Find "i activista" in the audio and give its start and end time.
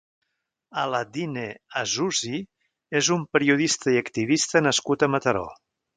3.97-4.63